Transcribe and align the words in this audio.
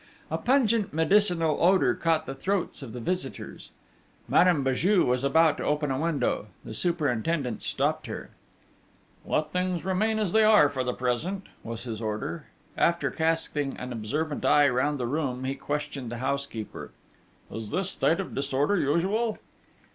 A 0.31 0.37
pungent 0.39 0.95
medicinal 0.95 1.59
odour 1.63 1.93
caught 1.93 2.25
the 2.25 2.33
throats 2.33 2.81
of 2.81 2.91
the 2.91 2.99
visitors: 2.99 3.69
Madame 4.27 4.65
Béju 4.65 5.05
was 5.05 5.23
about 5.23 5.57
to 5.57 5.63
open 5.63 5.91
a 5.91 5.99
window: 5.99 6.47
the 6.65 6.73
superintendent 6.73 7.61
stopped 7.61 8.07
her: 8.07 8.31
'Let 9.27 9.51
things 9.53 9.85
remain 9.85 10.17
as 10.17 10.31
they 10.31 10.43
are 10.43 10.69
for 10.69 10.83
the 10.83 10.95
present,' 10.95 11.45
was 11.63 11.83
his 11.83 12.01
order. 12.01 12.47
After 12.75 13.11
casting 13.11 13.77
an 13.77 13.93
observant 13.93 14.43
eye 14.43 14.67
round 14.67 14.99
the 14.99 15.05
room 15.05 15.43
he 15.43 15.53
questioned 15.53 16.11
the 16.11 16.17
housekeeper: 16.17 16.89
'Is 17.51 17.69
this 17.69 17.91
state 17.91 18.19
of 18.19 18.33
disorder 18.33 18.77
usual?' 18.79 19.37